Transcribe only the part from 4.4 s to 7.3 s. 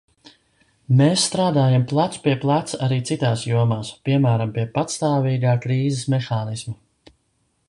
pie pastāvīgā krīzes mehānisma.